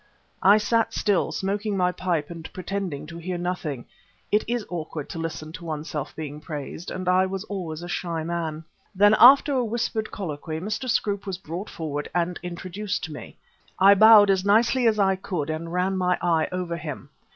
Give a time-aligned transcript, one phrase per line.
[0.41, 3.85] I sat still, smoking my pipe and pretending to hear nothing.
[4.31, 8.23] It is awkward to listen to oneself being praised, and I was always a shy
[8.23, 8.63] man.
[8.95, 10.89] Then after a whispered colloquy Mr.
[10.89, 13.37] Scroope was brought forward and introduced to me.
[13.77, 17.09] I bowed as nicely as I could and ran my eye over him.